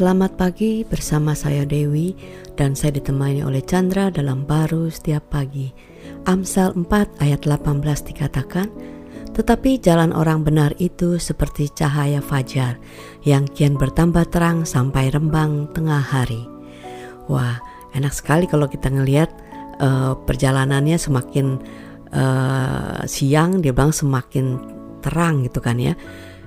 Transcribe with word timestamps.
Selamat 0.00 0.32
pagi 0.40 0.80
bersama 0.80 1.36
saya 1.36 1.68
Dewi 1.68 2.16
dan 2.56 2.72
saya 2.72 2.96
ditemani 2.96 3.44
oleh 3.44 3.60
Chandra 3.60 4.08
dalam 4.08 4.48
baru 4.48 4.88
setiap 4.88 5.28
pagi. 5.28 5.76
Amsal 6.24 6.72
4 6.72 7.20
ayat 7.20 7.44
18 7.44 7.84
dikatakan, 8.08 8.72
Tetapi 9.36 9.76
jalan 9.76 10.16
orang 10.16 10.40
benar 10.40 10.72
itu 10.80 11.20
seperti 11.20 11.68
cahaya 11.76 12.24
fajar 12.24 12.80
yang 13.28 13.44
kian 13.52 13.76
bertambah 13.76 14.24
terang 14.32 14.64
sampai 14.64 15.12
rembang 15.12 15.68
tengah 15.76 16.00
hari. 16.00 16.48
Wah, 17.28 17.60
enak 17.92 18.16
sekali 18.16 18.48
kalau 18.48 18.72
kita 18.72 18.88
ngelihat 18.88 19.28
uh, 19.84 20.16
perjalanannya 20.24 20.96
semakin 20.96 21.60
uh, 22.16 23.04
siang, 23.04 23.60
dia 23.60 23.76
bilang 23.76 23.92
semakin 23.92 24.64
terang 25.04 25.44
gitu 25.44 25.60
kan 25.60 25.76
ya. 25.76 25.92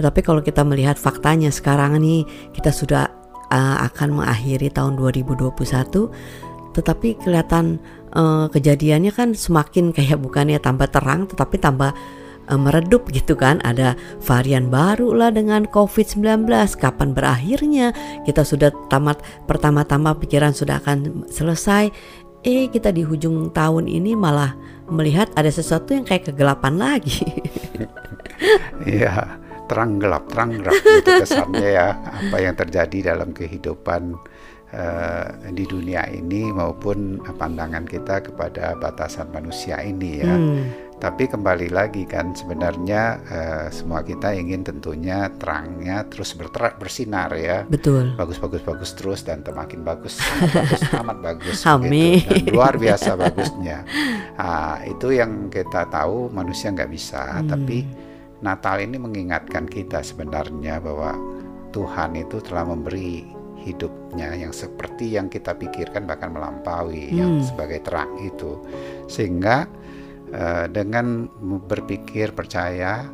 Tetapi 0.00 0.24
kalau 0.24 0.40
kita 0.40 0.64
melihat 0.64 0.96
faktanya 0.96 1.52
sekarang 1.52 2.00
ini 2.00 2.24
kita 2.56 2.72
sudah 2.72 3.23
uh, 3.54 3.86
akan 3.86 4.18
mengakhiri 4.18 4.74
tahun 4.74 4.98
2021 4.98 5.54
tetapi 6.74 7.22
kelihatan 7.22 7.78
uh, 8.18 8.50
kejadiannya 8.50 9.14
kan 9.14 9.30
semakin 9.32 9.94
kayak 9.94 10.18
bukannya 10.18 10.58
tambah 10.58 10.90
terang 10.90 11.30
tetapi 11.30 11.62
tambah 11.62 11.94
uh, 12.50 12.60
meredup 12.60 13.08
gitu 13.14 13.38
kan. 13.38 13.62
Ada 13.62 13.94
varian 14.20 14.68
baru 14.68 15.14
lah 15.14 15.30
dengan 15.30 15.64
COVID-19 15.70 16.50
kapan 16.76 17.14
berakhirnya? 17.14 17.94
Kita 18.26 18.42
sudah 18.42 18.74
tamat 18.90 19.22
pertama-tama 19.46 20.18
pikiran 20.18 20.52
sudah 20.52 20.82
akan 20.82 21.28
selesai. 21.30 21.94
Eh 22.44 22.68
kita 22.68 22.92
di 22.92 23.00
hujung 23.00 23.54
tahun 23.56 23.88
ini 23.88 24.12
malah 24.12 24.52
melihat 24.90 25.32
ada 25.32 25.48
sesuatu 25.48 25.96
yang 25.96 26.04
kayak 26.04 26.32
kegelapan 26.32 26.76
lagi. 26.76 27.24
Iya 28.84 29.40
terang 29.66 29.96
gelap 29.96 30.28
terang 30.28 30.60
gelap 30.60 30.76
gitu 31.00 31.10
kesannya 31.24 31.68
ya 31.72 31.88
apa 31.96 32.36
yang 32.40 32.54
terjadi 32.54 33.14
dalam 33.14 33.32
kehidupan 33.32 34.16
uh, 34.74 35.26
di 35.54 35.64
dunia 35.64 36.04
ini 36.10 36.50
maupun 36.50 37.22
pandangan 37.38 37.86
kita 37.86 38.20
kepada 38.30 38.74
batasan 38.76 39.30
manusia 39.30 39.80
ini 39.80 40.20
ya. 40.20 40.34
Hmm. 40.34 40.64
Tapi 40.94 41.28
kembali 41.28 41.68
lagi 41.74 42.08
kan 42.08 42.32
sebenarnya 42.32 43.02
uh, 43.28 43.66
semua 43.68 44.00
kita 44.00 44.30
ingin 44.32 44.64
tentunya 44.64 45.28
terangnya 45.36 46.06
terus 46.08 46.32
berterak 46.32 46.80
bersinar 46.80 47.34
ya. 47.34 47.66
Betul. 47.66 48.14
Bagus 48.16 48.40
bagus 48.40 48.62
bagus 48.64 48.90
terus 48.96 49.20
dan 49.26 49.44
makin 49.44 49.84
bagus 49.84 50.16
amat 50.22 50.54
bagus 50.64 50.82
amat 50.96 51.18
bagus. 51.20 51.58
Amin. 51.68 52.24
Gitu. 52.24 52.48
Dan 52.48 52.54
luar 52.56 52.74
biasa 52.78 53.10
bagusnya. 53.20 53.84
Nah, 54.38 54.80
itu 54.86 55.12
yang 55.12 55.52
kita 55.52 55.92
tahu 55.92 56.32
manusia 56.32 56.72
nggak 56.72 56.90
bisa 56.90 57.42
hmm. 57.42 57.48
tapi 57.52 57.78
Natal 58.42 58.82
ini 58.82 58.98
mengingatkan 58.98 59.68
kita 59.68 60.02
sebenarnya 60.02 60.82
bahwa 60.82 61.14
Tuhan 61.74 62.14
itu 62.18 62.38
telah 62.42 62.66
memberi 62.70 63.26
hidupnya 63.64 64.36
yang 64.36 64.52
seperti 64.52 65.16
yang 65.16 65.32
kita 65.32 65.56
pikirkan 65.56 66.04
bahkan 66.04 66.30
melampaui 66.30 67.10
hmm. 67.10 67.16
yang 67.16 67.32
sebagai 67.40 67.80
terang 67.82 68.12
itu 68.20 68.60
sehingga 69.08 69.64
uh, 70.30 70.68
dengan 70.68 71.26
berpikir 71.64 72.36
percaya 72.36 73.08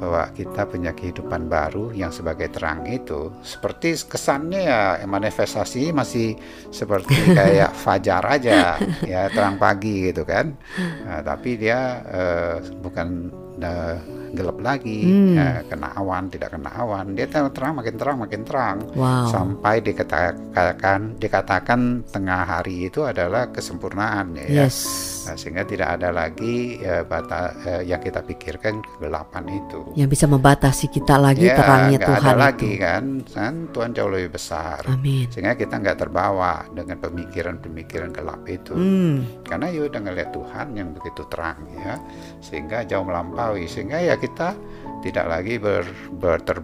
bahwa 0.00 0.32
kita 0.32 0.64
punya 0.64 0.96
kehidupan 0.96 1.52
baru 1.52 1.92
yang 1.92 2.08
sebagai 2.08 2.48
terang 2.48 2.88
itu 2.88 3.28
seperti 3.44 4.00
kesannya 4.08 4.64
ya 4.64 5.04
manifestasi 5.04 5.92
masih 5.92 6.40
seperti 6.72 7.20
kayak 7.38 7.76
fajar 7.76 8.24
aja 8.24 8.80
ya 9.04 9.28
terang 9.28 9.60
pagi 9.60 10.08
gitu 10.08 10.24
kan 10.24 10.56
uh, 11.04 11.20
tapi 11.28 11.60
dia 11.60 12.00
uh, 12.08 12.56
bukan 12.80 13.28
uh, 13.62 13.96
gelap 14.30 14.58
lagi, 14.62 15.02
hmm. 15.10 15.34
ya, 15.34 15.50
kena 15.66 15.90
awan, 15.98 16.30
tidak 16.30 16.54
kena 16.54 16.70
awan. 16.78 17.18
Dia 17.18 17.26
terang 17.26 17.74
makin 17.74 17.94
terang 17.98 18.16
makin 18.22 18.42
terang 18.46 18.78
wow. 18.94 19.26
sampai 19.26 19.82
dikatakan 19.82 21.18
dikatakan 21.18 22.06
tengah 22.14 22.46
hari 22.46 22.86
itu 22.86 23.02
adalah 23.02 23.50
kesempurnaan 23.50 24.38
ya. 24.38 24.66
Yes. 24.66 24.86
Nah, 25.20 25.36
sehingga 25.36 25.68
tidak 25.68 26.00
ada 26.00 26.08
lagi 26.14 26.80
ya, 26.80 27.04
bata, 27.04 27.52
eh, 27.68 27.82
yang 27.84 28.00
kita 28.00 28.24
pikirkan 28.24 28.80
kegelapan 28.80 29.44
itu. 29.52 29.92
Yang 29.92 30.16
bisa 30.16 30.24
membatasi 30.30 30.88
kita 30.88 31.20
lagi 31.20 31.44
ya, 31.44 31.60
terangnya 31.60 31.98
Tuhan 32.00 32.22
ada 32.24 32.32
itu. 32.32 32.40
lagi 32.40 32.72
kan, 32.80 33.04
kan 33.28 33.54
Tuhan 33.68 33.90
jauh 33.92 34.10
lebih 34.10 34.40
besar. 34.40 34.80
Amin. 34.88 35.28
Sehingga 35.28 35.58
kita 35.60 35.76
nggak 35.76 35.98
terbawa 36.00 36.64
dengan 36.72 36.96
pemikiran-pemikiran 37.04 38.10
gelap 38.16 38.42
itu. 38.48 38.72
Hmm. 38.72 39.44
Karena 39.44 39.68
ya 39.68 39.84
udah 39.90 40.00
ngeliat 40.00 40.30
Tuhan 40.32 40.66
yang 40.72 40.88
begitu 40.96 41.22
terang 41.28 41.68
ya, 41.76 42.00
sehingga 42.40 42.86
jauh 42.88 43.04
melampaui. 43.04 43.49
Sehingga 43.56 43.98
ya 44.02 44.18
kita 44.20 44.54
tidak 45.00 45.26
lagi 45.26 45.56
ber, 45.56 45.84
ber 46.20 46.38
ter, 46.44 46.60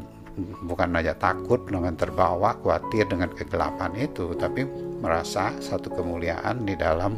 bukan 0.69 0.93
saja 1.01 1.17
takut 1.17 1.65
dengan 1.65 1.97
terbawa 1.97 2.61
khawatir 2.61 3.09
dengan 3.09 3.33
kegelapan 3.33 3.97
itu 3.97 4.37
tapi 4.37 4.69
merasa 5.01 5.57
satu 5.57 5.89
kemuliaan 5.93 6.69
di 6.69 6.77
dalam 6.77 7.17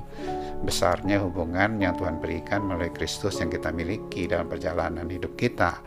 besarnya 0.62 1.22
hubungan 1.22 1.82
yang 1.82 1.98
Tuhan 1.98 2.22
berikan 2.22 2.66
melalui 2.66 2.94
Kristus 2.94 3.38
yang 3.42 3.50
kita 3.50 3.74
miliki 3.74 4.30
dalam 4.30 4.46
perjalanan 4.46 5.06
hidup 5.10 5.34
kita 5.34 5.78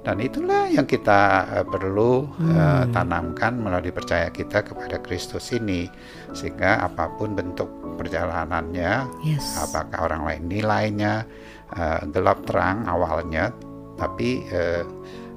dan 0.00 0.16
itulah 0.16 0.64
yang 0.72 0.88
kita 0.88 1.44
uh, 1.60 1.66
perlu 1.68 2.24
hmm. 2.24 2.56
uh, 2.56 2.84
tanamkan 2.88 3.60
melalui 3.60 3.92
percaya 3.92 4.32
kita 4.32 4.64
kepada 4.64 4.96
Kristus 5.04 5.52
ini 5.52 5.84
sehingga 6.32 6.80
apa 6.80 7.12
pun 7.20 7.36
bentuk 7.36 7.68
perjalanannya 8.00 9.08
yes. 9.28 9.60
apakah 9.60 10.08
orang 10.08 10.22
lain 10.24 10.42
nilainya 10.48 11.28
uh, 11.76 12.00
gelap 12.08 12.40
terang 12.48 12.88
awalnya 12.88 13.52
tapi 14.00 14.40
uh, 14.48 14.84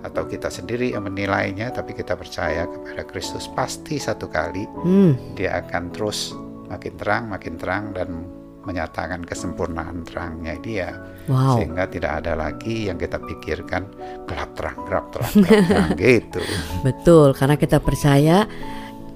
atau 0.04 0.28
kita 0.28 0.52
sendiri 0.52 0.96
yang 0.96 1.08
menilainya 1.08 1.72
tapi 1.72 1.96
kita 1.96 2.16
percaya 2.16 2.68
kepada 2.68 3.04
Kristus 3.08 3.48
pasti 3.52 4.00
satu 4.00 4.28
kali 4.28 4.64
hmm. 4.64 5.36
dia 5.36 5.60
akan 5.64 5.92
terus 5.92 6.36
makin 6.68 6.94
terang 7.00 7.24
makin 7.32 7.56
terang 7.56 7.92
dan 7.96 8.28
menyatakan 8.64 9.24
kesempurnaan 9.28 10.08
terangnya 10.08 10.56
dia 10.60 10.90
wow. 11.28 11.60
sehingga 11.60 11.88
tidak 11.88 12.24
ada 12.24 12.34
lagi 12.36 12.88
yang 12.88 12.98
kita 13.00 13.20
pikirkan 13.20 13.88
gelap 14.28 14.52
terang 14.56 14.78
gelap 14.88 15.06
terang 15.12 15.32
gelap 15.44 15.64
terang 15.68 15.92
gitu 16.00 16.42
betul 16.88 17.28
karena 17.36 17.56
kita 17.60 17.78
percaya 17.84 18.48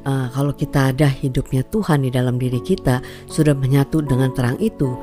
uh, 0.07 0.27
kalau 0.31 0.53
kita 0.55 0.95
ada 0.95 1.07
hidupnya 1.07 1.63
Tuhan 1.67 2.07
di 2.07 2.11
dalam 2.11 2.39
diri 2.39 2.63
kita 2.63 3.03
sudah 3.27 3.55
menyatu 3.55 4.03
dengan 4.03 4.31
terang 4.31 4.59
itu 4.63 4.95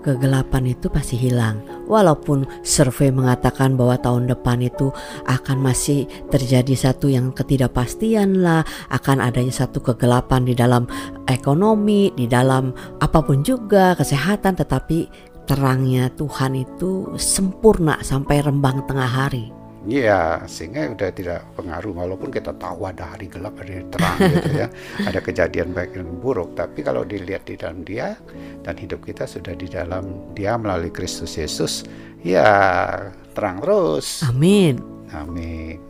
kegelapan 0.00 0.72
itu 0.72 0.88
pasti 0.88 1.20
hilang. 1.20 1.60
Walaupun 1.86 2.48
survei 2.64 3.12
mengatakan 3.12 3.76
bahwa 3.76 4.00
tahun 4.00 4.30
depan 4.30 4.64
itu 4.64 4.88
akan 5.28 5.60
masih 5.60 6.08
terjadi 6.32 6.72
satu 6.74 7.12
yang 7.12 7.30
ketidakpastian 7.36 8.40
lah, 8.40 8.64
akan 8.88 9.20
adanya 9.20 9.52
satu 9.52 9.84
kegelapan 9.84 10.48
di 10.48 10.56
dalam 10.56 10.88
ekonomi, 11.28 12.10
di 12.16 12.24
dalam 12.24 12.72
apa 12.98 13.20
pun 13.20 13.44
juga 13.44 13.92
kesehatan, 13.94 14.56
tetapi 14.56 15.10
terangnya 15.44 16.08
Tuhan 16.14 16.54
itu 16.56 17.14
sempurna 17.18 17.98
sampai 18.00 18.38
rembang 18.40 18.86
tengah 18.86 19.10
hari. 19.10 19.59
Iya, 19.88 20.44
sehingga 20.44 20.92
udah 20.92 21.08
tidak 21.08 21.40
pengaruh 21.56 22.04
walaupun 22.04 22.28
kita 22.28 22.52
tahu 22.60 22.84
ada 22.84 23.16
hari 23.16 23.32
gelap, 23.32 23.56
hari 23.56 23.80
terang 23.88 24.18
gitu 24.20 24.50
ya. 24.52 24.68
Ada 25.08 25.20
kejadian 25.24 25.72
baik 25.72 25.96
dan 25.96 26.20
buruk, 26.20 26.52
tapi 26.52 26.84
kalau 26.84 27.00
dilihat 27.00 27.48
di 27.48 27.56
dalam 27.56 27.80
Dia 27.88 28.12
dan 28.60 28.76
hidup 28.76 29.00
kita 29.08 29.24
sudah 29.24 29.56
di 29.56 29.72
dalam 29.72 30.36
Dia 30.36 30.60
melalui 30.60 30.92
Kristus 30.92 31.32
Yesus, 31.40 31.88
ya 32.20 33.08
terang 33.32 33.64
terus. 33.64 34.20
Amin. 34.28 34.84
Amin. 35.16 35.89